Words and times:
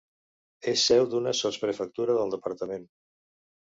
És 0.71 0.85
seu 0.93 1.05
d'una 1.13 1.35
sotsprefectura 1.43 2.19
del 2.19 2.37
departament. 2.39 2.93